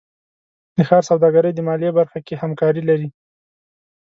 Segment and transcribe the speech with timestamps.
[0.75, 3.09] د ښار سوداګرۍ د مالیې برخه کې همکاري لري.